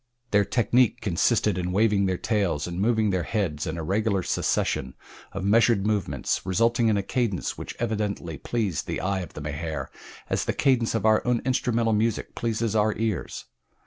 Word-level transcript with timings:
Their 0.31 0.45
technic 0.45 0.99
consisted 0.99 1.59
in 1.59 1.71
waving 1.71 2.07
their 2.07 2.17
tails 2.17 2.65
and 2.65 2.81
moving 2.81 3.11
their 3.11 3.21
heads 3.21 3.67
in 3.67 3.77
a 3.77 3.83
regular 3.83 4.23
succession 4.23 4.95
of 5.31 5.43
measured 5.43 5.85
movements 5.85 6.43
resulting 6.43 6.87
in 6.87 6.97
a 6.97 7.03
cadence 7.03 7.55
which 7.55 7.75
evidently 7.77 8.39
pleased 8.39 8.87
the 8.87 8.99
eye 8.99 9.19
of 9.19 9.33
the 9.33 9.41
Mahar 9.41 9.91
as 10.27 10.45
the 10.45 10.53
cadence 10.53 10.95
of 10.95 11.05
our 11.05 11.21
own 11.23 11.39
instrumental 11.45 11.93
music 11.93 12.33
pleases 12.33 12.75
our 12.75 12.97
ears. 12.97 13.45